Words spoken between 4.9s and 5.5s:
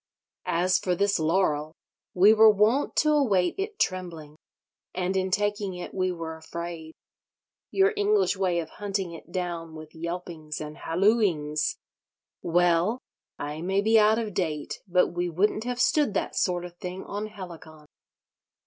and in